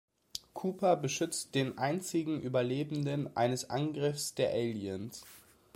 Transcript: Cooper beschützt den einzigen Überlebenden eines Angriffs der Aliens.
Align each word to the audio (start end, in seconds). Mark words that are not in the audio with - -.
Cooper 0.55 0.95
beschützt 0.95 1.53
den 1.53 1.77
einzigen 1.77 2.41
Überlebenden 2.41 3.37
eines 3.37 3.69
Angriffs 3.69 4.33
der 4.33 4.49
Aliens. 4.49 5.21